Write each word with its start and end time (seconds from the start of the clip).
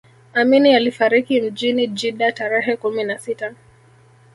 amini 0.33 0.75
alifariki 0.75 1.41
mjini 1.41 1.87
jeddah 1.87 2.33
tarehe 2.33 2.75
kumi 2.77 3.03
na 3.03 3.17
sita 3.19 3.55